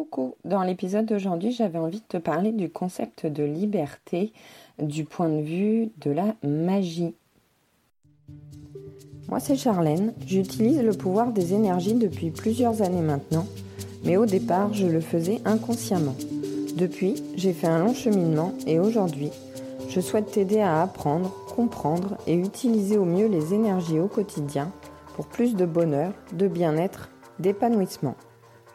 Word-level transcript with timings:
Coucou, 0.00 0.34
dans 0.46 0.62
l'épisode 0.62 1.04
d'aujourd'hui 1.04 1.52
j'avais 1.52 1.78
envie 1.78 1.98
de 1.98 2.06
te 2.08 2.16
parler 2.16 2.52
du 2.52 2.70
concept 2.70 3.26
de 3.26 3.44
liberté 3.44 4.32
du 4.80 5.04
point 5.04 5.28
de 5.28 5.42
vue 5.42 5.90
de 5.98 6.10
la 6.10 6.36
magie. 6.42 7.12
Moi 9.28 9.40
c'est 9.40 9.56
Charlène, 9.56 10.14
j'utilise 10.24 10.80
le 10.80 10.94
pouvoir 10.94 11.32
des 11.32 11.52
énergies 11.52 11.92
depuis 11.92 12.30
plusieurs 12.30 12.80
années 12.80 13.02
maintenant, 13.02 13.44
mais 14.02 14.16
au 14.16 14.24
départ 14.24 14.72
je 14.72 14.86
le 14.86 15.02
faisais 15.02 15.42
inconsciemment. 15.44 16.16
Depuis, 16.76 17.22
j'ai 17.36 17.52
fait 17.52 17.66
un 17.66 17.84
long 17.84 17.92
cheminement 17.92 18.54
et 18.66 18.78
aujourd'hui, 18.78 19.28
je 19.90 20.00
souhaite 20.00 20.30
t'aider 20.30 20.60
à 20.60 20.80
apprendre, 20.80 21.30
comprendre 21.54 22.16
et 22.26 22.36
utiliser 22.36 22.96
au 22.96 23.04
mieux 23.04 23.26
les 23.26 23.52
énergies 23.52 23.98
au 23.98 24.08
quotidien 24.08 24.72
pour 25.14 25.26
plus 25.26 25.54
de 25.54 25.66
bonheur, 25.66 26.14
de 26.32 26.48
bien-être, 26.48 27.10
d'épanouissement. 27.38 28.14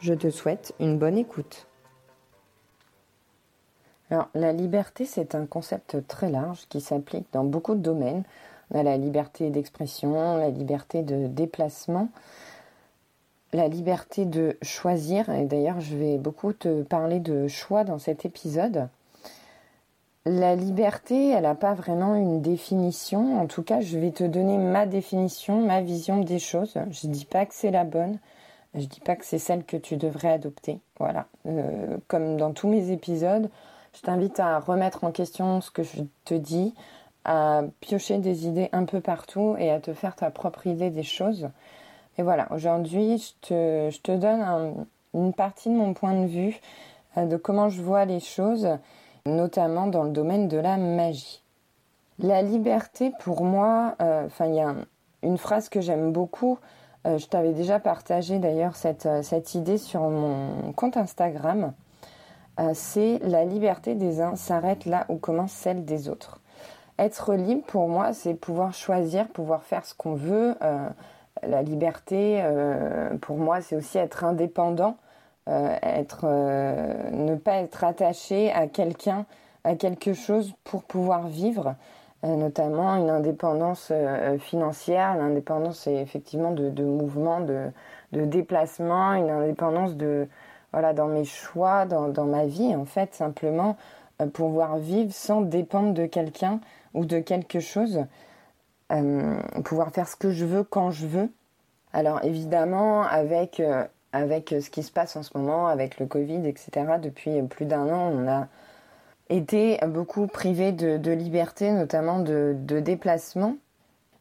Je 0.00 0.12
te 0.12 0.30
souhaite 0.30 0.74
une 0.78 0.98
bonne 0.98 1.16
écoute. 1.16 1.66
Alors, 4.10 4.28
la 4.34 4.52
liberté, 4.52 5.04
c'est 5.04 5.34
un 5.34 5.46
concept 5.46 6.06
très 6.06 6.30
large 6.30 6.66
qui 6.68 6.80
s'applique 6.80 7.26
dans 7.32 7.44
beaucoup 7.44 7.74
de 7.74 7.80
domaines. 7.80 8.22
On 8.70 8.78
a 8.78 8.82
la 8.82 8.98
liberté 8.98 9.50
d'expression, 9.50 10.36
la 10.36 10.50
liberté 10.50 11.02
de 11.02 11.26
déplacement, 11.26 12.08
la 13.52 13.68
liberté 13.68 14.26
de 14.26 14.56
choisir. 14.62 15.30
Et 15.30 15.46
d'ailleurs, 15.46 15.80
je 15.80 15.96
vais 15.96 16.18
beaucoup 16.18 16.52
te 16.52 16.82
parler 16.82 17.18
de 17.18 17.48
choix 17.48 17.84
dans 17.84 17.98
cet 17.98 18.24
épisode. 18.24 18.88
La 20.24 20.56
liberté, 20.56 21.30
elle 21.30 21.44
n'a 21.44 21.54
pas 21.54 21.74
vraiment 21.74 22.16
une 22.16 22.42
définition. 22.42 23.40
En 23.40 23.46
tout 23.46 23.62
cas, 23.62 23.80
je 23.80 23.98
vais 23.98 24.10
te 24.10 24.24
donner 24.24 24.58
ma 24.58 24.84
définition, 24.84 25.64
ma 25.64 25.80
vision 25.80 26.20
des 26.20 26.38
choses. 26.38 26.74
Je 26.90 27.06
ne 27.06 27.12
dis 27.12 27.24
pas 27.24 27.46
que 27.46 27.54
c'est 27.54 27.70
la 27.70 27.84
bonne. 27.84 28.18
Je 28.76 28.84
dis 28.84 29.00
pas 29.00 29.16
que 29.16 29.24
c'est 29.24 29.38
celle 29.38 29.64
que 29.64 29.76
tu 29.76 29.96
devrais 29.96 30.32
adopter. 30.32 30.80
Voilà. 30.98 31.26
Euh, 31.46 31.96
comme 32.08 32.36
dans 32.36 32.52
tous 32.52 32.68
mes 32.68 32.90
épisodes, 32.90 33.48
je 33.94 34.00
t'invite 34.02 34.38
à 34.38 34.58
remettre 34.58 35.04
en 35.04 35.12
question 35.12 35.60
ce 35.60 35.70
que 35.70 35.82
je 35.82 36.02
te 36.24 36.34
dis, 36.34 36.74
à 37.24 37.62
piocher 37.80 38.18
des 38.18 38.46
idées 38.46 38.68
un 38.72 38.84
peu 38.84 39.00
partout 39.00 39.56
et 39.58 39.70
à 39.70 39.80
te 39.80 39.94
faire 39.94 40.14
ta 40.14 40.30
propre 40.30 40.66
idée 40.66 40.90
des 40.90 41.02
choses. 41.02 41.48
Et 42.18 42.22
voilà, 42.22 42.48
aujourd'hui, 42.50 43.18
je 43.48 43.98
te, 43.98 44.16
donne 44.16 44.86
une 45.14 45.32
partie 45.32 45.70
de 45.70 45.74
mon 45.74 45.94
point 45.94 46.14
de 46.20 46.26
vue, 46.26 46.60
euh, 47.16 47.26
de 47.26 47.36
comment 47.36 47.68
je 47.68 47.82
vois 47.82 48.04
les 48.04 48.20
choses, 48.20 48.68
notamment 49.24 49.86
dans 49.86 50.04
le 50.04 50.10
domaine 50.10 50.48
de 50.48 50.58
la 50.58 50.76
magie. 50.76 51.42
La 52.18 52.42
liberté, 52.42 53.12
pour 53.20 53.44
moi, 53.44 53.94
euh, 54.00 54.26
enfin, 54.26 54.46
il 54.46 54.54
y 54.54 54.60
a 54.60 54.74
une 55.22 55.36
phrase 55.36 55.68
que 55.68 55.80
j'aime 55.80 56.12
beaucoup, 56.12 56.58
euh, 57.06 57.18
je 57.18 57.26
t'avais 57.26 57.52
déjà 57.52 57.78
partagé 57.78 58.38
d'ailleurs 58.38 58.74
cette, 58.74 59.06
euh, 59.06 59.22
cette, 59.22 59.54
idée 59.54 59.78
sur 59.78 60.02
mon 60.02 60.72
compte 60.72 60.96
Instagram. 60.96 61.72
Euh, 62.58 62.72
c'est 62.74 63.20
la 63.22 63.44
liberté 63.44 63.94
des 63.94 64.20
uns 64.20 64.34
s'arrête 64.34 64.86
là 64.86 65.06
où 65.08 65.16
commence 65.16 65.52
celle 65.52 65.84
des 65.84 66.08
autres. 66.08 66.40
Être 66.98 67.34
libre 67.34 67.62
pour 67.66 67.88
moi, 67.88 68.12
c'est 68.12 68.34
pouvoir 68.34 68.72
choisir, 68.72 69.28
pouvoir 69.28 69.62
faire 69.62 69.84
ce 69.84 69.94
qu'on 69.94 70.14
veut. 70.14 70.56
la 71.42 71.62
liberté, 71.62 72.42
pour 73.20 73.36
moi, 73.36 73.60
c'est 73.60 73.76
aussi 73.76 73.98
être 73.98 74.24
indépendant, 74.24 74.96
être, 75.46 76.24
ne 77.12 77.34
pas 77.34 77.56
être 77.56 77.84
attaché 77.84 78.50
à 78.50 78.66
quelqu'un, 78.66 79.26
à 79.64 79.74
quelque 79.74 80.14
chose 80.14 80.54
pour 80.64 80.84
pouvoir 80.84 81.26
vivre. 81.26 81.74
Euh, 82.24 82.34
notamment 82.34 82.96
une 82.96 83.10
indépendance 83.10 83.88
euh, 83.92 84.38
financière, 84.38 85.16
l'indépendance 85.16 85.86
effectivement 85.86 86.50
de, 86.50 86.70
de 86.70 86.82
mouvement, 86.82 87.40
de, 87.40 87.70
de, 88.12 88.24
déplacement, 88.24 89.12
une 89.12 89.28
indépendance 89.28 89.96
de 89.96 90.26
voilà 90.72 90.94
dans 90.94 91.08
mes 91.08 91.26
choix, 91.26 91.84
dans, 91.84 92.24
ma 92.24 92.46
vie 92.46 92.74
en 92.74 92.86
fait 92.86 93.14
simplement 93.14 93.76
euh, 94.22 94.26
pouvoir 94.26 94.78
vivre 94.78 95.12
sans 95.12 95.42
dépendre 95.42 95.92
de 95.92 96.06
quelqu'un 96.06 96.60
ou 96.94 97.04
de 97.04 97.18
quelque 97.18 97.60
chose, 97.60 98.06
pouvoir 99.64 99.90
faire 99.90 100.08
ce 100.08 100.16
que 100.16 100.30
je 100.30 100.46
veux 100.46 100.64
quand 100.64 100.90
je 100.90 101.06
veux. 101.06 101.28
Alors 101.92 102.24
évidemment 102.24 103.02
avec 103.02 103.60
avec 104.12 104.54
ce 104.60 104.70
qui 104.70 104.82
se 104.82 104.90
passe 104.90 105.16
en 105.16 105.22
ce 105.22 105.36
moment, 105.36 105.66
avec 105.66 105.98
le 106.00 106.06
Covid, 106.06 106.46
etc. 106.46 106.70
Depuis 107.02 107.42
plus 107.42 107.66
d'un 107.66 107.92
an, 107.92 108.10
on 108.14 108.26
a 108.26 108.48
été 109.28 109.78
beaucoup 109.86 110.26
privé 110.26 110.72
de, 110.72 111.10
liberté, 111.10 111.70
notamment 111.72 112.20
de, 112.20 112.80
déplacement. 112.80 113.56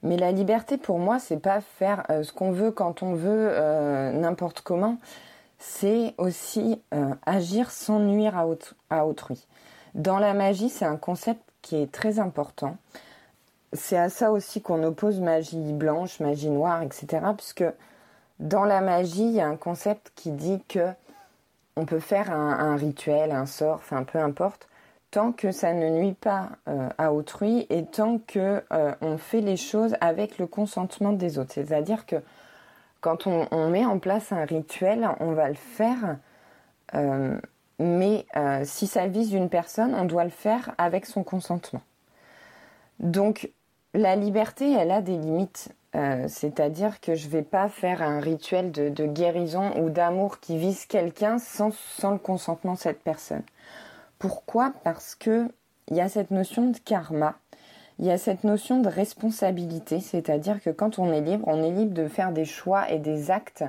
Mais 0.04 0.18
la 0.18 0.32
liberté 0.32 0.78
pour 0.78 1.00
moi, 1.00 1.18
c'est 1.20 1.40
pas 1.40 1.62
faire 1.62 2.04
euh, 2.12 2.22
ce 2.22 2.32
qu'on 2.32 2.52
veut 2.52 2.70
quand 2.70 3.02
on 3.02 3.16
veut, 3.16 3.50
euh, 3.52 4.12
n'importe 4.12 4.62
comment. 4.62 4.98
C'est 5.58 6.14
aussi 6.20 6.80
euh, 6.94 7.10
agir 7.26 7.72
sans 7.72 8.00
nuire 8.00 8.38
à, 8.38 8.46
à 8.92 9.06
autrui. 9.06 9.48
Dans 9.96 10.20
la 10.20 10.36
magie, 10.36 10.70
c'est 10.70 10.86
un 10.86 10.98
concept 10.98 11.42
qui 11.64 11.78
est 11.78 11.92
très 11.92 12.20
important. 12.20 12.78
C'est 13.74 13.98
à 13.98 14.10
ça 14.10 14.32
aussi 14.32 14.62
qu'on 14.62 14.84
oppose 14.84 15.20
magie 15.22 15.74
blanche, 15.74 16.20
magie 16.20 16.52
noire, 16.52 16.84
etc. 16.84 17.26
Puisque 17.36 17.66
dans 18.40 18.64
la 18.64 18.82
magie, 18.82 19.26
il 19.26 19.32
y 19.32 19.42
a 19.42 19.48
un 19.48 19.58
concept 19.58 20.12
qui 20.16 20.30
dit 20.32 20.62
que 20.68 20.90
on 21.78 21.86
peut 21.86 22.00
faire 22.00 22.32
un 22.32 22.76
rituel, 22.78 23.32
un 23.32 23.46
sort, 23.46 23.78
enfin 23.78 24.04
peu 24.04 24.20
importe, 24.20 24.70
tant 25.16 25.32
que 25.32 25.52
ça 25.52 25.72
ne 25.72 25.90
nuit 25.92 26.14
pas 26.14 26.50
euh, 26.68 26.90
à 26.98 27.14
autrui 27.14 27.66
et 27.70 27.86
tant 27.86 28.18
que 28.18 28.62
euh, 28.74 28.92
on 29.00 29.18
fait 29.18 29.40
les 29.40 29.56
choses 29.56 29.96
avec 30.02 30.40
le 30.40 30.46
consentement 30.46 31.14
des 31.14 31.40
autres. 31.40 31.54
C'est-à-dire 31.54 32.06
que 32.06 32.18
quand 33.00 33.26
on, 33.26 33.70
met 33.70 33.86
en 33.86 33.98
place 33.98 34.34
un 34.34 34.44
rituel, 34.44 35.08
on 35.22 35.32
va 35.32 35.48
le 35.48 35.56
faire, 35.56 36.18
euh, 36.96 37.40
mais 37.80 38.26
si 38.64 38.88
ça 38.88 39.08
vise 39.08 39.32
une 39.32 39.48
personne, 39.48 39.96
on 39.96 40.04
doit 40.04 40.26
le 40.26 40.32
faire 40.32 40.74
avec 40.78 41.06
son 41.06 41.24
consentement. 41.24 41.84
Donc 43.00 43.52
la 43.94 44.18
liberté, 44.18 44.74
elle 44.74 44.92
a 44.92 45.02
des 45.02 45.18
limites. 45.18 45.70
C'est-à-dire 46.28 47.00
que 47.00 47.16
je 47.16 47.28
ne 47.28 47.32
vais 47.32 47.44
pas 47.44 47.70
faire 47.70 48.02
un 48.02 48.20
rituel 48.20 48.72
de, 48.72 49.06
guérison 49.06 49.72
ou 49.78 49.90
d'amour 49.90 50.42
qui 50.42 50.58
vise 50.58 50.86
quelqu'un 50.88 51.38
sans, 51.38 51.72
sans 51.74 52.12
le 52.12 52.18
consentement 52.18 52.74
de 52.74 52.80
cette 52.80 53.02
personne. 53.02 53.44
Pourquoi 54.28 54.74
Parce 54.84 55.14
que 55.14 55.52
il 55.88 55.96
y 55.96 56.02
a 56.02 56.10
cette 56.10 56.32
notion 56.32 56.72
de 56.72 56.78
karma, 56.80 57.38
il 58.00 58.06
y 58.06 58.12
a 58.12 58.18
cette 58.18 58.44
notion 58.44 58.80
de 58.80 58.90
responsabilité, 58.90 60.00
c'est-à-dire 60.00 60.64
que 60.64 60.72
quand 60.72 60.98
on 60.98 61.14
est 61.14 61.22
libre, 61.22 61.48
on 61.48 61.62
est 61.62 61.70
libre 61.70 61.94
de 61.94 62.08
faire 62.08 62.32
des 62.32 62.44
choix 62.44 62.90
et 62.90 62.98
des 62.98 63.30
actes, 63.30 63.64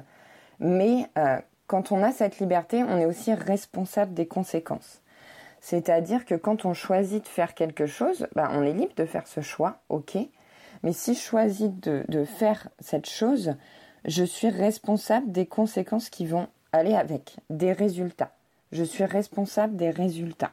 mais 0.58 1.10
euh, 1.18 1.38
quand 1.66 1.92
on 1.92 2.02
a 2.02 2.10
cette 2.10 2.38
liberté, 2.38 2.82
on 2.82 2.96
est 2.96 3.04
aussi 3.04 3.34
responsable 3.34 4.14
des 4.14 4.26
conséquences. 4.26 5.02
C'est-à-dire 5.60 6.24
que 6.24 6.34
quand 6.34 6.64
on 6.64 6.72
choisit 6.72 7.22
de 7.22 7.28
faire 7.28 7.52
quelque 7.52 7.84
chose, 7.84 8.26
bah, 8.34 8.48
on 8.52 8.62
est 8.62 8.72
libre 8.72 8.94
de 8.96 9.04
faire 9.04 9.26
ce 9.26 9.42
choix, 9.42 9.80
ok, 9.90 10.16
mais 10.82 10.94
si 10.94 11.12
je 11.12 11.20
choisis 11.20 11.68
de, 11.70 12.02
de 12.08 12.24
faire 12.24 12.70
cette 12.80 13.10
chose, 13.10 13.56
je 14.06 14.24
suis 14.24 14.48
responsable 14.48 15.30
des 15.30 15.44
conséquences 15.44 16.08
qui 16.08 16.24
vont 16.24 16.48
aller 16.72 16.94
avec, 16.94 17.36
des 17.50 17.74
résultats 17.74 18.32
je 18.72 18.84
suis 18.84 19.04
responsable 19.04 19.76
des 19.76 19.90
résultats. 19.90 20.52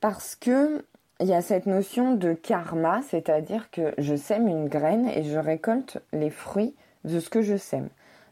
Parce 0.00 0.36
que 0.36 0.84
il 1.20 1.28
y 1.28 1.34
a 1.34 1.42
cette 1.42 1.66
notion 1.66 2.14
de 2.14 2.32
karma, 2.32 3.00
c'est-à-dire 3.08 3.70
que 3.70 3.94
je 3.98 4.16
sème 4.16 4.48
une 4.48 4.66
graine 4.66 5.08
et 5.08 5.22
je 5.22 5.38
récolte 5.38 5.98
les 6.12 6.30
fruits 6.30 6.74
de 7.04 7.20
ce 7.20 7.30
que 7.30 7.42
je 7.42 7.56
sème. 7.56 7.88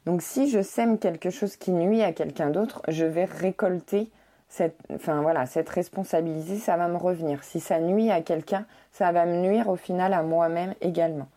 Donc 0.06 0.22
si 0.22 0.50
je 0.50 0.60
sème 0.60 0.98
quelque 0.98 1.30
chose 1.30 1.56
qui 1.56 1.70
nuit 1.70 2.02
à 2.02 2.12
quelqu'un 2.12 2.50
d'autre, 2.50 2.82
je 2.88 3.04
vais 3.04 3.26
récolter 3.26 4.10
cette, 4.48 4.76
enfin 4.92 5.22
voilà, 5.22 5.46
cette 5.46 5.68
responsabilité, 5.68 6.58
ça 6.58 6.76
va 6.76 6.88
me 6.88 6.96
revenir. 6.96 7.44
Si 7.44 7.60
ça 7.60 7.78
nuit 7.78 8.10
à 8.10 8.20
quelqu'un, 8.22 8.66
ça 8.90 9.12
va 9.12 9.24
me 9.24 9.36
nuire 9.36 9.68
au 9.68 9.76
final 9.76 10.12
à 10.12 10.22
moi-même 10.22 10.74
également. 10.80 11.28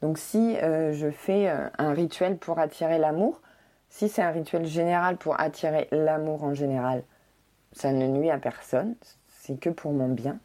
Donc 0.00 0.18
si 0.18 0.56
euh, 0.62 0.92
je 0.94 1.10
fais 1.10 1.50
euh, 1.50 1.68
un 1.78 1.92
rituel 1.92 2.38
pour 2.38 2.58
attirer 2.58 2.98
l'amour, 2.98 3.42
si 3.90 4.08
c'est 4.08 4.22
un 4.22 4.30
rituel 4.30 4.64
général 4.64 5.18
pour 5.18 5.38
attirer 5.38 5.88
l'amour 5.92 6.44
en 6.44 6.54
général, 6.54 7.02
ça 7.72 7.92
ne 7.92 8.06
nuit 8.06 8.30
à 8.30 8.38
personne, 8.38 8.94
c'est 9.28 9.58
que 9.58 9.70
pour 9.70 9.92
mon 9.92 10.08
bien. 10.08 10.38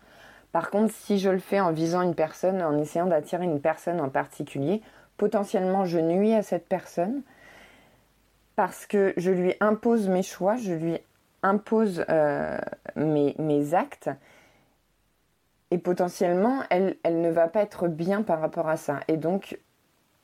Par 0.51 0.69
contre, 0.69 0.93
si 0.93 1.19
je 1.19 1.29
le 1.29 1.39
fais 1.39 1.59
en 1.59 1.71
visant 1.71 2.01
une 2.01 2.15
personne, 2.15 2.61
en 2.61 2.77
essayant 2.77 3.05
d'attirer 3.05 3.43
une 3.43 3.61
personne 3.61 4.01
en 4.01 4.09
particulier, 4.09 4.81
potentiellement 5.17 5.85
je 5.85 5.99
nuis 5.99 6.33
à 6.33 6.41
cette 6.41 6.67
personne 6.67 7.21
parce 8.55 8.85
que 8.85 9.13
je 9.17 9.31
lui 9.31 9.53
impose 9.59 10.09
mes 10.09 10.23
choix, 10.23 10.55
je 10.55 10.73
lui 10.73 10.97
impose 11.43 12.03
euh, 12.09 12.57
mes, 12.95 13.35
mes, 13.37 13.73
actes 13.75 14.09
et 15.69 15.77
potentiellement 15.77 16.63
elle, 16.69 16.95
elle 17.03 17.21
ne 17.21 17.29
va 17.29 17.47
pas 17.47 17.61
être 17.61 17.87
bien 17.87 18.23
par 18.23 18.39
rapport 18.39 18.67
à 18.67 18.77
ça. 18.77 19.01
Et 19.07 19.17
donc 19.17 19.59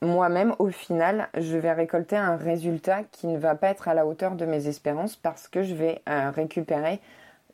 moi-même, 0.04 0.56
au 0.60 0.70
final, 0.70 1.30
je 1.38 1.58
vais 1.58 1.72
récolter 1.72 2.16
un 2.16 2.36
résultat 2.36 3.04
qui 3.04 3.28
ne 3.28 3.38
va 3.38 3.56
pas 3.56 3.70
être 3.70 3.88
à 3.88 3.94
la 3.94 4.06
hauteur 4.06 4.36
de 4.36 4.46
mes 4.46 4.68
espérances 4.68 5.16
parce 5.16 5.48
que 5.48 5.64
je 5.64 5.74
vais 5.74 6.02
euh, 6.10 6.30
récupérer 6.32 7.00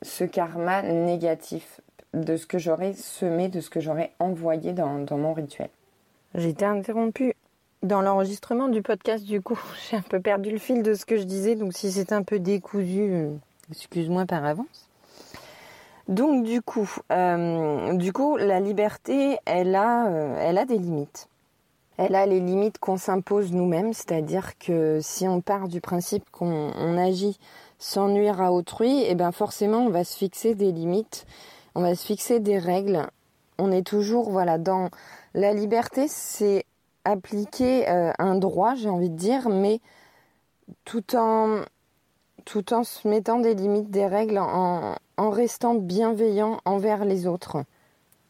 ce 0.02 0.24
karma 0.24 0.82
négatif 0.82 1.80
de 2.14 2.36
ce 2.36 2.46
que 2.46 2.58
j'aurais 2.58 2.92
semé, 2.94 3.48
de 3.48 3.60
ce 3.60 3.70
que 3.70 3.80
j'aurais 3.80 4.12
envoyé 4.18 4.72
dans, 4.72 5.04
mon 5.16 5.32
rituel. 5.32 5.68
J'ai 6.34 6.50
été 6.50 6.64
interrompue 6.64 7.34
dans 7.82 8.02
l'enregistrement 8.02 8.68
du 8.68 8.82
podcast, 8.82 9.24
du 9.24 9.40
coup, 9.40 9.60
j'ai 9.90 9.96
un 9.96 10.02
peu 10.02 10.20
perdu 10.20 10.50
le 10.50 10.58
fil 10.58 10.82
de 10.82 10.94
ce 10.94 11.06
que 11.06 11.16
je 11.16 11.24
disais, 11.24 11.54
donc 11.54 11.72
si 11.72 11.90
c'est 11.92 12.12
un 12.12 12.22
peu 12.22 12.38
décousu, 12.38 13.28
Excuse-moi 13.70 14.26
par 14.26 14.44
avance. 14.44 14.88
Donc 16.08 16.44
du 16.44 16.60
coup, 16.60 16.90
euh, 17.12 17.94
du 17.94 18.12
coup, 18.12 18.36
la 18.36 18.58
liberté, 18.58 19.38
elle 19.44 19.76
a, 19.76 20.08
euh, 20.08 20.36
elle 20.40 20.58
a 20.58 20.64
des 20.64 20.76
limites. 20.76 21.28
Elle 22.02 22.14
a 22.14 22.24
les 22.24 22.40
limites 22.40 22.78
qu'on 22.78 22.96
s'impose 22.96 23.52
nous-mêmes, 23.52 23.92
c'est-à-dire 23.92 24.56
que 24.56 25.00
si 25.02 25.28
on 25.28 25.42
part 25.42 25.68
du 25.68 25.82
principe 25.82 26.30
qu'on 26.30 26.96
agit 26.96 27.38
sans 27.78 28.08
nuire 28.08 28.40
à 28.40 28.52
autrui, 28.52 29.02
et 29.02 29.10
eh 29.10 29.14
ben 29.14 29.32
forcément 29.32 29.80
on 29.80 29.90
va 29.90 30.02
se 30.02 30.16
fixer 30.16 30.54
des 30.54 30.72
limites, 30.72 31.26
on 31.74 31.82
va 31.82 31.94
se 31.94 32.06
fixer 32.06 32.40
des 32.40 32.56
règles. 32.56 33.06
On 33.58 33.70
est 33.70 33.86
toujours 33.86 34.30
voilà 34.30 34.56
dans 34.56 34.88
la 35.34 35.52
liberté, 35.52 36.08
c'est 36.08 36.64
appliquer 37.04 37.86
euh, 37.90 38.12
un 38.18 38.34
droit, 38.36 38.74
j'ai 38.76 38.88
envie 38.88 39.10
de 39.10 39.16
dire, 39.16 39.50
mais 39.50 39.82
tout 40.86 41.14
en 41.14 41.64
se 42.82 43.06
mettant 43.08 43.40
des 43.40 43.54
limites, 43.54 43.90
des 43.90 44.06
règles, 44.06 44.38
en, 44.38 44.94
en 45.18 45.30
restant 45.30 45.74
bienveillant 45.74 46.60
envers 46.64 47.04
les 47.04 47.26
autres 47.26 47.58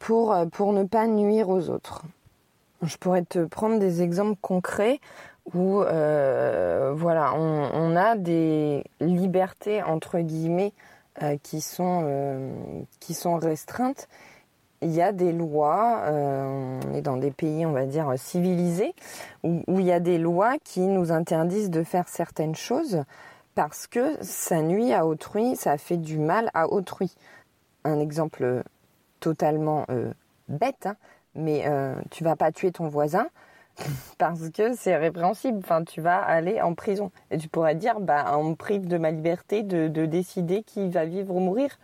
pour 0.00 0.72
ne 0.72 0.82
pas 0.82 1.06
nuire 1.06 1.48
aux 1.48 1.70
autres. 1.70 2.02
Je 2.82 2.96
pourrais 2.96 3.22
te 3.22 3.44
prendre 3.44 3.78
des 3.78 4.02
exemples 4.02 4.38
concrets 4.40 5.00
où 5.54 5.82
euh, 5.82 6.92
voilà, 6.94 7.34
on, 7.34 7.96
a 7.96 8.16
des 8.16 8.84
libertés 9.00 9.82
entre 9.82 10.20
guillemets 10.20 10.72
euh, 11.22 11.36
qui, 11.42 11.60
sont, 11.60 12.06
qui 13.00 13.14
sont 13.14 13.36
restreintes. 13.36 14.08
Il 14.82 14.92
y 14.92 15.02
a 15.02 15.12
des 15.12 15.32
lois, 15.32 16.04
on 16.08 16.94
est 16.94 17.02
dans 17.02 17.18
des 17.18 17.30
pays, 17.30 17.66
on 17.66 17.72
va 17.72 17.84
dire, 17.84 18.14
civilisés, 18.16 18.94
où, 19.42 19.62
où 19.66 19.78
il 19.78 19.84
y 19.84 19.92
a 19.92 20.00
des 20.00 20.16
lois 20.16 20.54
qui 20.64 20.80
nous 20.80 21.12
interdisent 21.12 21.68
de 21.68 21.82
faire 21.82 22.08
certaines 22.08 22.54
choses 22.54 23.04
parce 23.54 23.86
que 23.86 24.16
ça 24.22 24.62
nuit 24.62 24.92
à 24.92 25.06
autrui, 25.06 25.56
ça 25.56 25.76
fait 25.76 25.96
du 25.96 26.18
mal 26.18 26.50
à 26.54 26.68
autrui. 26.68 27.14
Un 27.84 28.00
exemple 28.00 28.62
totalement 29.20 29.84
euh, 29.90 30.12
bête, 30.48 30.86
hein, 30.86 30.96
mais 31.34 31.64
euh, 31.66 31.94
tu 32.10 32.24
vas 32.24 32.36
pas 32.36 32.52
tuer 32.52 32.72
ton 32.72 32.88
voisin 32.88 33.28
parce 34.18 34.50
que 34.50 34.74
c'est 34.74 34.96
répréhensible. 34.96 35.58
Enfin, 35.58 35.84
tu 35.84 36.00
vas 36.00 36.18
aller 36.18 36.60
en 36.60 36.74
prison. 36.74 37.10
Et 37.30 37.38
tu 37.38 37.48
pourrais 37.48 37.74
dire, 37.74 38.00
bah, 38.00 38.36
on 38.38 38.44
me 38.44 38.54
prive 38.54 38.86
de 38.86 38.98
ma 38.98 39.10
liberté 39.10 39.62
de, 39.62 39.88
décider 40.06 40.62
qui 40.62 40.88
va 40.88 41.04
vivre 41.04 41.34
ou 41.34 41.40
mourir. 41.40 41.78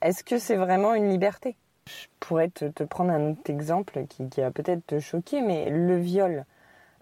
Est-ce 0.00 0.24
que 0.24 0.38
c'est 0.38 0.56
vraiment 0.56 0.94
une 0.94 1.08
liberté? 1.08 1.56
Je 1.86 2.06
pourrais 2.20 2.48
te, 2.48 2.84
prendre 2.84 3.12
un 3.12 3.32
autre 3.32 3.48
exemple 3.50 4.04
qui, 4.08 4.28
qui 4.28 4.40
va 4.40 4.50
peut-être 4.50 4.86
te 4.86 4.98
choquer, 4.98 5.40
mais 5.40 5.70
le 5.70 5.96
viol. 5.96 6.44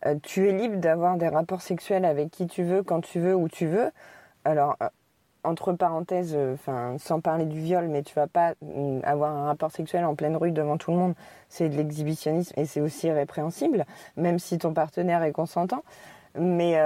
Euh, 0.07 0.15
tu 0.23 0.49
es 0.49 0.53
libre 0.53 0.77
d'avoir 0.77 1.17
des 1.17 1.29
rapports 1.29 1.61
sexuels 1.61 2.05
avec 2.05 2.31
qui 2.31 2.47
tu 2.47 2.63
veux, 2.63 2.83
quand 2.83 3.01
tu 3.03 3.21
veux, 3.21 3.35
où 3.35 3.49
tu 3.49 3.67
veux. 3.67 3.91
Alors, 4.45 4.77
euh, 4.83 4.89
entre 5.45 5.73
parenthèses, 5.73 6.35
euh, 6.35 6.55
enfin, 6.55 6.97
sans 6.99 7.21
parler 7.21 7.47
du 7.47 7.61
viol, 7.61 7.89
mais 7.89 8.03
tu 8.03 8.15
vas 8.15 8.27
pas 8.27 8.55
mm, 8.63 9.01
avoir 9.05 9.35
un 9.35 9.47
rapport 9.47 9.71
sexuel 9.71 10.05
en 10.05 10.15
pleine 10.15 10.37
rue 10.37 10.53
devant 10.53 10.77
tout 10.77 10.91
le 10.91 10.97
monde. 10.97 11.15
C'est 11.49 11.69
de 11.69 11.77
l'exhibitionnisme 11.77 12.59
et 12.59 12.67
c'est 12.67 12.81
aussi 12.81 13.11
répréhensible, 13.11 13.87
même 14.17 14.39
si 14.39 14.59
ton 14.59 14.73
partenaire 14.73 15.23
est 15.23 15.33
consentant. 15.33 15.83
Mais, 16.39 16.81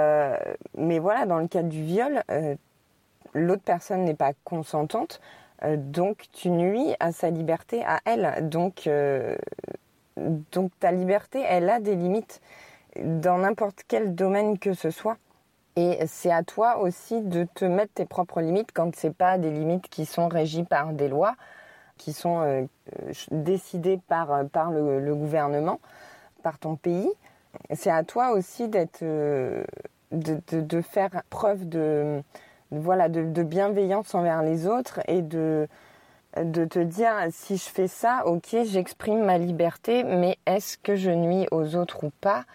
mais 0.75 0.97
voilà, 0.97 1.27
dans 1.27 1.37
le 1.37 1.47
cas 1.47 1.61
du 1.61 1.83
viol, 1.83 2.23
l'autre 3.35 3.61
personne 3.63 4.03
n'est 4.03 4.15
pas 4.15 4.31
consentante, 4.43 5.21
donc 5.63 6.25
tu 6.33 6.49
nuis 6.49 6.95
à 6.99 7.11
sa 7.11 7.29
liberté, 7.29 7.83
à 7.85 7.99
elle. 8.05 8.49
Donc, 8.49 8.89
donc 10.51 10.71
ta 10.79 10.91
liberté, 10.91 11.43
elle 11.47 11.69
a 11.69 11.79
des 11.79 11.95
limites 11.95 12.41
dans 13.03 13.37
n'importe 13.37 13.83
quel 13.87 14.15
domaine 14.15 14.57
que 14.57 14.73
ce 14.73 14.89
soit. 14.89 15.17
Et 15.77 15.99
c'est 16.07 16.31
à 16.31 16.43
toi 16.43 16.77
aussi 16.77 17.21
de 17.21 17.45
te 17.53 17.65
mettre 17.65 17.93
tes 17.93 18.05
propres 18.05 18.39
limites 18.39 18.71
quand 18.73 18.95
c'est 18.95 19.13
pas 19.13 19.37
des 19.37 19.51
limites 19.51 19.89
qui 19.89 20.05
sont 20.05 20.29
régies 20.29 20.63
par 20.63 20.93
des 20.93 21.09
lois, 21.09 21.35
qui 21.97 22.13
sont 22.13 22.39
euh, 22.41 22.65
décidées 23.31 23.99
par, 24.07 24.45
par 24.51 24.71
le, 24.71 25.13
gouvernement, 25.13 25.81
par 26.43 26.59
ton 26.59 26.77
pays. 26.77 27.11
C'est 27.73 27.91
à 27.91 28.03
toi 28.03 28.31
aussi 28.31 28.69
d'être, 28.69 29.01
euh, 29.01 29.65
de, 30.11 30.39
de, 30.49 30.81
faire 30.81 31.23
preuve 31.29 31.67
de, 31.67 32.21
voilà, 32.71 33.09
de, 33.09 33.43
bienveillance 33.43 34.15
envers 34.15 34.43
les 34.43 34.67
autres 34.67 35.01
et 35.09 35.21
de, 35.21 35.67
de 36.41 36.63
te 36.65 36.79
dire 36.79 37.13
si 37.31 37.57
je 37.57 37.69
fais 37.69 37.87
ça, 37.89 38.23
ok, 38.25 38.55
j'exprime 38.63 39.25
ma 39.25 39.37
liberté, 39.37 40.05
mais 40.05 40.37
est-ce 40.45 40.77
que 40.77 40.95
je 40.95 41.11
nuis 41.11 41.47
aux 41.51 41.75
autres 41.75 42.05
ou 42.05 42.11
pas? 42.21 42.45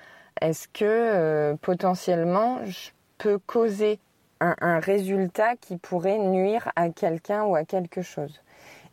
Est-ce 0.41 0.69
que 0.69 0.85
euh, 0.85 1.55
potentiellement 1.61 2.65
je 2.65 2.91
peux 3.21 3.39
causer 3.39 3.99
un, 4.41 4.81
résultat 4.81 5.55
qui 5.57 5.77
pourrait 5.77 6.19
nuire 6.19 6.73
à 6.75 6.89
quelqu'un 6.89 7.45
ou 7.45 7.55
à 7.55 7.65
quelque 7.65 8.01
chose 8.01 8.41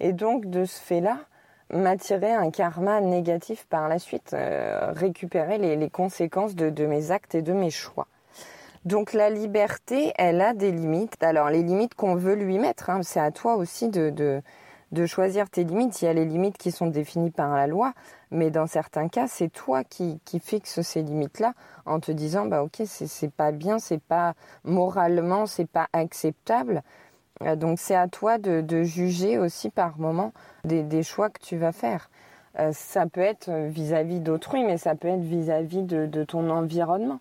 Et 0.01 0.11
donc 0.11 0.45
de 0.47 0.65
ce 0.65 0.81
fait-là, 0.81 1.19
m'attirer 1.73 2.33
un 2.33 2.51
karma 2.51 2.99
négatif 2.99 3.65
par 3.69 3.87
la 3.87 3.97
suite, 3.97 4.33
euh, 4.33 4.91
récupérer 4.91 5.57
les, 5.57 5.89
conséquences 5.89 6.53
de, 6.55 6.85
mes 6.85 7.11
actes 7.11 7.35
et 7.35 7.41
de 7.41 7.53
mes 7.53 7.69
choix. 7.69 8.07
Donc 8.83 9.13
la 9.13 9.29
liberté, 9.29 10.11
elle 10.17 10.41
a 10.41 10.53
des 10.53 10.71
limites. 10.71 11.21
Alors 11.23 11.49
les 11.49 11.63
limites 11.63 11.95
qu'on 11.95 12.15
veut 12.15 12.35
lui 12.35 12.59
mettre, 12.59 12.89
hein, 12.89 12.99
c'est 13.03 13.21
à 13.21 13.31
toi 13.31 13.55
aussi 13.55 13.87
de 13.87 14.41
choisir 15.05 15.49
tes 15.49 15.63
limites. 15.63 16.01
Il 16.01 16.05
y 16.05 16.07
a 16.07 16.13
les 16.13 16.25
limites 16.25 16.57
qui 16.57 16.71
sont 16.71 16.87
définies 16.87 17.31
par 17.31 17.55
la 17.55 17.67
loi, 17.67 17.93
mais 18.31 18.49
dans 18.49 18.67
certains 18.67 19.07
cas, 19.07 19.27
c'est 19.27 19.49
toi 19.49 19.83
qui, 19.83 20.19
fixes 20.41 20.81
ces 20.81 21.01
limites-là 21.01 21.53
en 21.85 21.99
te 21.99 22.11
disant, 22.11 22.45
bah 22.45 22.63
ok, 22.63 22.83
c'est 22.85 23.31
pas 23.31 23.51
bien, 23.51 23.79
c'est 23.79 24.01
pas 24.01 24.33
moralement, 24.63 25.45
c'est 25.45 25.69
pas 25.69 25.87
acceptable. 25.93 26.83
Euh, 27.43 27.55
donc 27.55 27.79
c'est 27.79 27.95
à 27.95 28.07
toi 28.07 28.37
de, 28.37 28.61
de, 28.61 28.83
juger 28.83 29.37
aussi 29.37 29.69
par 29.69 29.99
moment 29.99 30.33
des, 30.63 30.83
des, 30.83 31.03
choix 31.03 31.29
que 31.29 31.39
tu 31.39 31.57
vas 31.57 31.71
faire. 31.71 32.09
Euh, 32.59 32.71
ça 32.73 33.05
peut 33.05 33.21
être 33.21 33.51
vis-à-vis 33.51 34.19
d'autrui, 34.19 34.63
mais 34.63 34.77
ça 34.77 34.95
peut 34.95 35.07
être 35.07 35.21
vis-à-vis 35.21 35.83
de, 35.83 36.05
de, 36.05 36.23
ton 36.23 36.49
environnement. 36.49 37.19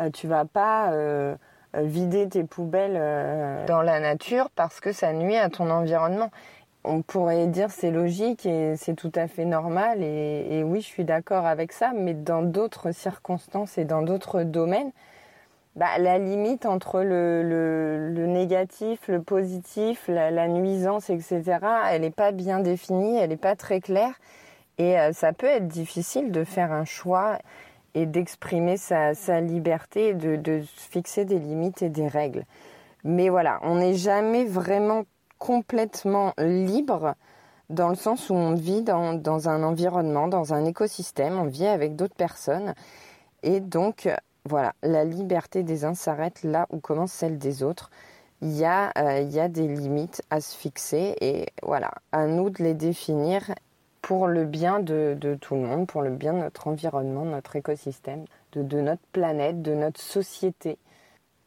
Euh, 0.00 0.10
tu 0.10 0.26
vas 0.26 0.44
pas 0.44 0.92
euh, 0.92 1.36
vider 1.74 2.28
tes 2.28 2.44
poubelles 2.44 3.64
dans 3.66 3.82
la 3.82 4.00
nature 4.00 4.50
parce 4.54 4.80
que 4.80 4.92
ça 4.92 5.12
nuit 5.12 5.36
à 5.36 5.48
ton 5.48 5.70
environnement 5.70 6.30
on 6.84 7.02
pourrait 7.02 7.46
dire 7.46 7.70
c'est 7.70 7.90
logique 7.90 8.46
et 8.46 8.76
c'est 8.76 8.94
tout 8.94 9.12
à 9.14 9.26
fait 9.26 9.44
normal 9.44 10.02
et, 10.02 10.62
oui 10.64 10.80
je 10.80 10.86
suis 10.86 11.04
d'accord 11.04 11.46
avec 11.46 11.72
ça 11.72 11.92
mais 11.94 12.14
dans 12.14 12.42
d'autres 12.42 12.92
circonstances 12.92 13.78
et 13.78 13.84
dans 13.84 14.02
d'autres 14.02 14.42
domaines 14.42 14.92
bah, 15.76 15.98
la 15.98 16.18
limite 16.18 16.66
entre 16.66 17.02
le, 17.02 18.26
négatif, 18.28 19.08
le 19.08 19.20
positif, 19.20 20.04
la, 20.06 20.46
nuisance, 20.46 21.10
etc., 21.10 21.42
elle 21.90 22.02
n'est 22.02 22.10
pas 22.10 22.30
bien 22.30 22.60
définie, 22.60 23.16
elle 23.16 23.30
n'est 23.30 23.36
pas 23.36 23.56
très 23.56 23.80
claire. 23.80 24.12
Et 24.78 24.98
euh, 25.00 25.12
ça 25.12 25.32
peut 25.32 25.48
être 25.48 25.66
difficile 25.66 26.30
de 26.30 26.44
faire 26.44 26.70
un 26.70 26.84
choix 26.84 27.38
et 27.94 28.06
d'exprimer 28.06 28.76
sa, 28.76 29.12
liberté, 29.40 30.14
de, 30.14 30.36
de 30.36 30.62
fixer 30.76 31.24
des 31.24 31.40
limites 31.40 31.82
et 31.82 31.88
des 31.88 32.06
règles. 32.06 32.44
Mais 33.02 33.28
voilà, 33.28 33.58
on 33.62 33.76
n'est 33.76 33.94
jamais 33.94 34.44
vraiment 34.44 35.04
complètement 35.38 36.32
libre 36.38 37.14
dans 37.70 37.88
le 37.88 37.94
sens 37.94 38.30
où 38.30 38.34
on 38.34 38.54
vit 38.54 38.82
dans, 38.82 39.14
dans, 39.14 39.48
un 39.48 39.62
environnement, 39.62 40.28
dans 40.28 40.52
un 40.54 40.64
écosystème, 40.64 41.38
on 41.38 41.46
vit 41.46 41.66
avec 41.66 41.96
d'autres 41.96 42.14
personnes. 42.14 42.74
Et 43.42 43.60
donc, 43.60 44.08
voilà, 44.44 44.74
la 44.82 45.04
liberté 45.04 45.62
des 45.62 45.84
uns 45.84 45.94
s'arrête 45.94 46.42
là 46.42 46.66
où 46.70 46.78
commence 46.78 47.12
celle 47.12 47.38
des 47.38 47.62
autres. 47.62 47.90
Il 48.42 48.52
y, 48.52 48.64
a, 48.64 48.92
euh, 48.98 49.20
il 49.20 49.30
y 49.30 49.40
a 49.40 49.48
des 49.48 49.66
limites 49.66 50.22
à 50.28 50.40
se 50.40 50.54
fixer 50.56 51.16
et 51.20 51.46
voilà, 51.62 51.92
à 52.12 52.26
nous 52.26 52.50
de 52.50 52.62
les 52.62 52.74
définir 52.74 53.54
pour 54.02 54.26
le 54.26 54.44
bien 54.44 54.80
de, 54.80 55.16
de 55.18 55.34
tout 55.34 55.54
le 55.54 55.62
monde, 55.62 55.86
pour 55.86 56.02
le 56.02 56.10
bien 56.10 56.34
de 56.34 56.38
notre 56.40 56.68
environnement, 56.68 57.24
notre 57.24 57.56
écosystème, 57.56 58.26
de, 58.52 58.62
de 58.62 58.80
notre 58.82 59.02
planète, 59.12 59.62
de 59.62 59.72
notre 59.72 60.00
société. 60.00 60.76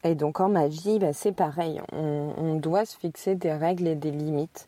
Et 0.04 0.16
donc 0.16 0.40
en 0.40 0.50
magie, 0.50 1.00
bah, 1.00 1.14
c'est 1.14 1.32
pareil, 1.32 1.82
on, 1.92 2.56
doit 2.56 2.86
se 2.86 2.98
fixer 2.98 3.36
des 3.36 3.52
règles 3.52 3.88
et 3.88 3.96
des 3.96 4.12
limites. 4.12 4.68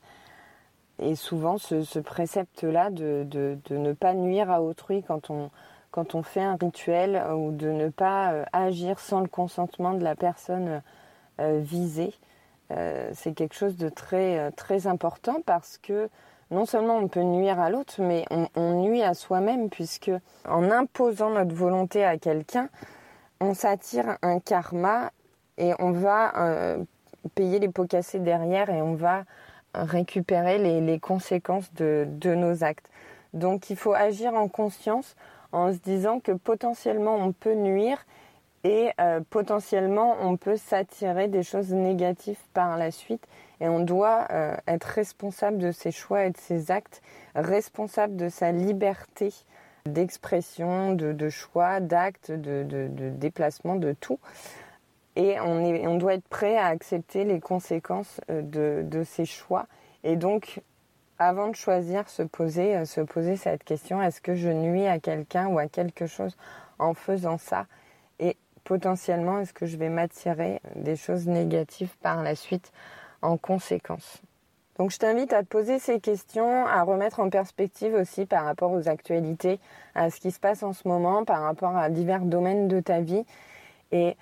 Et 1.00 1.16
souvent 1.16 1.58
ce, 1.58 2.00
précepte-là 2.00 2.90
de, 2.90 3.58
ne 3.70 3.94
pas 3.94 4.14
nuire 4.14 4.52
à 4.52 4.62
autrui 4.62 5.04
quand 5.04 5.30
on, 5.30 5.50
fait 6.24 6.42
un 6.42 6.56
rituel 6.56 7.24
ou 7.34 7.52
de 7.52 7.70
ne 7.70 7.90
pas 7.90 8.34
euh, 8.34 8.46
agir 8.54 9.00
sans 9.00 9.22
le 9.22 9.28
consentement 9.28 9.94
de 9.94 10.04
la 10.04 10.16
personne 10.16 10.82
euh, 11.40 11.60
visée, 11.62 12.14
euh, 12.72 13.10
c'est 13.14 13.34
quelque 13.34 13.56
chose 13.56 13.78
de 13.78 13.90
très, 13.90 14.88
important 14.88 15.42
parce 15.46 15.78
que 15.78 16.10
non 16.52 16.66
seulement 16.66 16.98
on 16.98 17.08
peut 17.08 17.22
nuire 17.22 17.60
à 17.60 17.70
l'autre, 17.70 17.96
mais 18.00 18.26
on 18.56 18.82
nuit 18.82 19.04
à 19.04 19.14
soi-même 19.14 19.70
puisque 19.70 20.12
en 20.48 20.72
imposant 20.72 21.30
notre 21.30 21.54
volonté 21.54 22.04
à 22.04 22.18
quelqu'un, 22.18 22.70
on 23.40 23.54
s'attire 23.54 24.18
un 24.22 24.40
karma 24.40 25.12
et 25.60 25.74
on 25.78 25.92
va 25.92 26.36
euh, 26.38 26.84
payer 27.36 27.60
les 27.60 27.70
pots 27.70 27.86
cassés 27.86 28.20
derrière 28.20 28.70
et 28.70 28.82
on 28.82 28.96
va 28.96 29.26
récupérer 29.76 30.58
les, 30.58 31.00
conséquences 31.00 31.72
de, 31.76 32.08
nos 32.24 32.64
actes. 32.64 32.90
Donc 33.34 33.70
il 33.70 33.76
faut 33.76 33.94
agir 33.94 34.34
en 34.34 34.48
conscience 34.48 35.16
en 35.52 35.72
se 35.72 35.78
disant 35.78 36.20
que 36.20 36.32
potentiellement 36.32 37.16
on 37.16 37.32
peut 37.32 37.54
nuire 37.54 38.04
et 38.64 38.90
euh, 39.00 39.22
potentiellement 39.30 40.18
on 40.22 40.38
peut 40.38 40.58
s'attirer 40.58 41.28
des 41.28 41.44
choses 41.44 41.72
négatives 41.72 42.40
par 42.54 42.78
la 42.78 42.90
suite 42.90 43.26
et 43.62 43.68
on 43.68 43.80
doit 43.80 44.28
euh, 44.32 44.56
être 44.68 44.86
responsable 44.86 45.60
de 45.60 45.72
ses 45.72 45.92
choix 45.92 46.26
et 46.26 46.32
de 46.32 46.38
ses 46.38 46.72
actes, 46.72 47.02
responsable 47.36 48.16
de 48.16 48.30
sa 48.30 48.52
liberté 48.52 49.32
d'expression, 49.86 50.94
de, 50.94 51.30
choix, 51.30 51.80
d'actes, 51.80 52.32
de, 52.32 52.90
déplacement, 53.16 53.76
de 53.76 53.94
tout. 53.94 54.20
Et 55.20 55.38
on, 55.40 55.98
doit 55.98 56.14
être 56.14 56.28
prêt 56.30 56.58
à 56.58 56.68
accepter 56.68 57.26
les 57.26 57.42
conséquences 57.42 58.22
euh, 58.30 58.42
de, 58.84 59.04
ses 59.04 59.26
choix. 59.26 59.68
Et 60.06 60.16
donc, 60.16 60.62
avant 61.18 61.50
de 61.50 61.56
choisir, 61.56 62.08
se 62.08 62.24
poser, 62.24 62.86
se 62.86 63.02
poser 63.02 63.36
cette 63.36 63.66
question, 63.66 64.02
est-ce 64.02 64.22
que 64.22 64.36
je 64.36 64.48
nuis 64.48 64.88
à 64.88 65.00
quelqu'un 65.00 65.48
ou 65.48 65.60
à 65.60 65.68
quelque 65.68 66.06
chose 66.06 66.38
en 66.78 66.94
faisant 66.94 67.38
ça? 67.38 67.66
Potentiellement, 68.64 69.40
est-ce 69.40 69.52
que 69.52 69.66
je 69.66 69.78
vais 69.78 69.90
m'attirer 69.90 70.62
des 70.76 70.96
choses 70.96 71.28
négatives 71.28 71.98
par 72.04 72.22
la 72.22 72.36
suite 72.36 72.72
en 73.24 73.36
conséquence? 73.36 74.22
Donc 74.78 74.92
je 74.92 74.98
t'invite 74.98 75.34
à 75.34 75.42
te 75.42 75.48
poser 75.48 75.80
ces 75.80 76.00
questions, 76.00 76.66
à 76.68 76.84
remettre 76.84 77.20
en 77.20 77.30
perspective 77.30 77.94
aussi 77.96 78.26
par 78.26 78.46
rapport 78.46 78.72
aux 78.72 78.88
actualités, 78.88 79.60
à 79.96 80.10
ce 80.10 80.20
qui 80.20 80.32
se 80.32 80.40
passe 80.40 80.62
en 80.64 80.72
ce 80.72 80.88
moment, 80.88 81.26
par 81.26 81.42
rapport 81.42 81.76
à 81.76 81.90
divers 81.90 82.22
domaines 82.22 82.68
de 82.68 82.80
ta 82.80 83.02
vie. 83.02 83.26
Et 83.92 84.16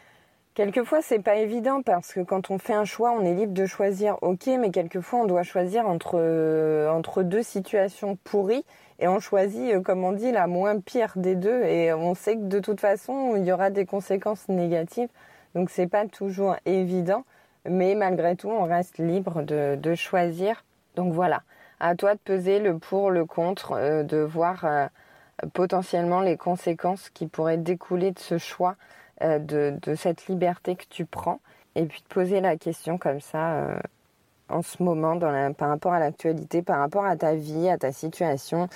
quelquefois 0.57 1.03
c'est 1.03 1.19
pas 1.19 1.35
évident 1.35 1.83
parce 1.83 2.13
que 2.13 2.19
quand 2.19 2.49
on 2.49 2.57
fait 2.57 2.73
un 2.73 2.83
choix, 2.83 3.11
on 3.11 3.23
est 3.23 3.35
libre 3.35 3.53
de 3.53 3.67
choisir, 3.67 4.17
ok, 4.23 4.47
mais 4.59 4.71
quelquefois 4.71 5.19
on 5.19 5.25
doit 5.25 5.43
choisir 5.43 5.87
entre, 5.87 6.15
euh, 6.15 6.89
entre 6.89 7.21
deux 7.21 7.43
situations 7.43 8.17
pourries 8.23 8.65
et 8.97 9.07
on 9.07 9.19
choisit, 9.19 9.75
euh, 9.75 9.81
comme 9.81 10.03
on 10.03 10.13
dit, 10.13 10.31
la 10.31 10.47
moins 10.47 10.79
pire 10.79 11.13
des 11.15 11.35
deux 11.35 11.61
et 11.61 11.93
on 11.93 12.15
sait 12.15 12.37
que 12.37 12.45
de 12.45 12.59
toute 12.59 12.81
façon 12.81 13.35
il 13.35 13.45
y 13.45 13.51
aura 13.51 13.69
des 13.69 13.85
conséquences 13.85 14.49
négatives. 14.49 15.09
Donc 15.53 15.69
c'est 15.69 15.85
pas 15.85 16.07
toujours 16.07 16.55
évident, 16.65 17.23
mais 17.69 17.93
malgré 17.93 18.35
tout 18.35 18.49
on 18.49 18.63
reste 18.63 18.97
libre 18.97 19.43
de, 19.43 19.93
choisir. 19.93 20.65
Donc 20.95 21.13
voilà, 21.13 21.43
à 21.79 21.93
toi 21.93 22.15
de 22.15 22.19
peser 22.19 22.57
le 22.59 22.79
pour, 22.79 23.11
le 23.11 23.25
contre, 23.25 23.73
euh, 23.73 24.01
de 24.01 24.17
voir 24.17 24.65
potentiellement 25.53 26.21
les 26.21 26.35
conséquences 26.35 27.11
qui 27.11 27.27
pourraient 27.27 27.57
découler 27.57 28.09
de 28.09 28.17
ce 28.17 28.39
choix, 28.39 28.75
de, 29.21 29.95
cette 29.95 30.27
liberté 30.27 30.75
que 30.75 30.85
tu 30.89 31.05
prends, 31.05 31.39
et 31.75 31.85
puis 31.85 32.01
de 32.01 32.13
poser 32.13 32.41
la 32.41 32.57
question 32.57 32.97
comme 32.97 33.19
ça 33.19 33.79
en 34.49 34.61
ce 34.61 34.81
moment 34.81 35.17
par 35.53 35.69
rapport 35.69 35.93
à 35.93 35.99
l'actualité, 35.99 36.61
par 36.61 36.79
rapport 36.79 37.05
à 37.05 37.15
ta 37.15 37.35
vie, 37.35 37.69
à 37.69 37.77
ta 37.77 37.91
situation, 37.91 38.67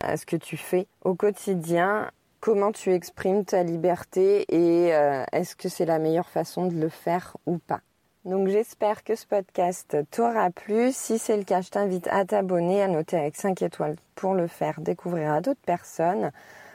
à 0.00 0.16
ce 0.16 0.26
que 0.26 0.36
tu 0.36 0.56
fais 0.56 0.86
au 1.04 1.14
quotidien, 1.14 2.10
comment 2.40 2.72
tu 2.72 2.92
exprimes 2.92 3.44
ta 3.44 3.62
liberté 3.62 4.44
et 4.48 4.94
euh, 4.94 5.24
est-ce 5.32 5.56
que 5.56 5.70
c'est 5.70 5.86
la 5.86 5.98
meilleure 5.98 6.28
façon 6.28 6.66
de 6.66 6.74
le 6.74 6.90
faire 6.90 7.38
ou 7.46 7.56
pas? 7.56 7.80
Donc 8.26 8.48
j'espère 8.48 9.02
que 9.02 9.14
ce 9.14 9.26
podcast 9.26 9.96
t'aura 10.10 10.50
plu. 10.50 10.92
Si 10.92 11.18
c'est 11.18 11.38
le 11.38 11.44
cas, 11.44 11.62
je 11.62 11.70
t'invite 11.70 12.06
à 12.08 12.26
t'abonner, 12.26 12.82
à 12.82 12.88
noter 12.88 13.16
avec 13.16 13.36
5 13.36 13.62
étoiles 13.62 13.96
pour 14.14 14.34
le 14.34 14.46
faire 14.46 14.80
découvrir 14.80 15.32
à 15.32 15.40
d'autres 15.40 15.64
personnes. 15.64 16.32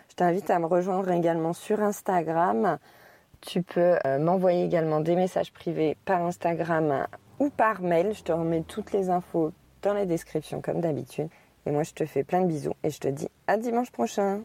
Je 0.09 0.15
t'invite 0.15 0.49
à 0.49 0.57
me 0.57 0.65
rejoindre 0.65 1.11
également 1.11 1.53
sur 1.53 1.81
Instagram. 1.81 2.79
Tu 3.41 3.61
peux 3.61 3.97
euh, 4.05 4.19
m'envoyer 4.19 4.65
également 4.65 4.99
des 4.99 5.15
messages 5.15 5.51
privés 5.51 5.97
par 6.05 6.21
Instagram 6.21 7.07
ou 7.39 7.49
par 7.49 7.81
mail. 7.81 8.13
Je 8.13 8.23
te 8.23 8.31
remets 8.31 8.63
toutes 8.67 8.91
les 8.91 9.09
infos 9.09 9.51
dans 9.81 9.93
la 9.93 10.05
description 10.05 10.61
comme 10.61 10.81
d'habitude. 10.81 11.29
Et 11.65 11.71
moi, 11.71 11.83
je 11.83 11.93
te 11.93 12.05
fais 12.05 12.23
plein 12.23 12.41
de 12.41 12.47
bisous 12.47 12.73
et 12.83 12.89
je 12.89 12.99
te 12.99 13.07
dis 13.07 13.29
à 13.47 13.57
dimanche 13.57 13.91
prochain. 13.91 14.41